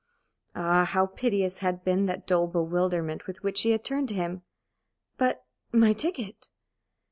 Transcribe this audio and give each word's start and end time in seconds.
Ah, 0.55 0.83
how 0.83 1.05
piteous 1.05 1.59
had 1.59 1.83
been 1.83 2.07
that 2.07 2.25
dull 2.25 2.47
bewilderment 2.47 3.27
with 3.27 3.43
which 3.43 3.59
she 3.59 3.69
had 3.69 3.85
turned 3.85 4.07
to 4.09 4.15
him! 4.15 4.41
"But 5.19 5.45
my 5.71 5.93
ticket?" 5.93 6.47